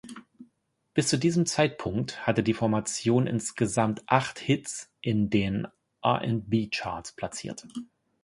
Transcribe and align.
Bis 0.95 1.09
zu 1.09 1.17
diesem 1.19 1.45
Zeitpunkt 1.45 2.25
hatte 2.25 2.41
die 2.41 2.55
Formation 2.55 3.27
insgesamt 3.27 4.01
acht 4.07 4.39
Hits 4.39 4.89
in 5.01 5.29
den 5.29 5.67
R&B-Charts 6.01 7.11
platziert. 7.11 7.67